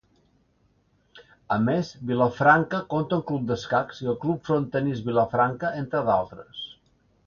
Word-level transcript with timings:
A 1.57 1.57
més, 1.65 1.91
Vilafranca 2.13 2.81
compta 2.95 3.17
amb 3.19 3.23
un 3.23 3.29
club 3.35 3.47
d'escacs 3.53 4.03
i 4.07 4.11
el 4.15 4.21
Club 4.27 4.45
Frontenis 4.51 5.09
Vilafranca, 5.13 5.77
entre 5.87 6.07
d'altres. 6.13 6.71